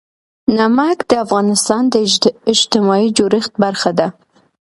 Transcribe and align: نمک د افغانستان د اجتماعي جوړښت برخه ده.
نمک 0.57 0.97
د 1.09 1.11
افغانستان 1.25 1.83
د 1.89 1.95
اجتماعي 2.53 3.09
جوړښت 3.17 3.53
برخه 3.63 3.91
ده. 3.99 4.07